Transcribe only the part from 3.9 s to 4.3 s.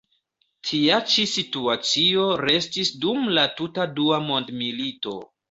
dua